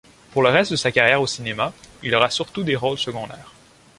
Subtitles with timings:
[0.31, 3.53] Pour le reste de sa carrière, au cinéma, il aura surtout des rôles secondaires.